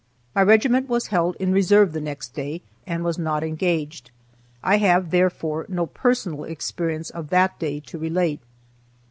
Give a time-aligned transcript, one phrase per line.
[0.33, 4.09] My regiment was held in reserve the next day, and was not engaged.
[4.63, 8.39] I have, therefore, no personal experience of that day to relate.